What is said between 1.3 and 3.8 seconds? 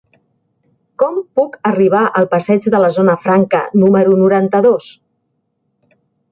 puc arribar al passeig de la Zona Franca